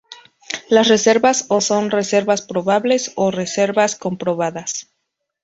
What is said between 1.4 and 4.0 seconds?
o son "Reservas Probables" o "Reservas